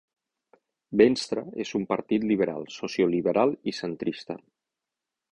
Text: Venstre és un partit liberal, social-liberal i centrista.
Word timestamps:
Venstre 1.01 1.43
és 1.65 1.73
un 1.79 1.83
partit 1.91 2.25
liberal, 2.31 2.65
social-liberal 2.77 3.53
i 3.73 3.75
centrista. 3.81 4.39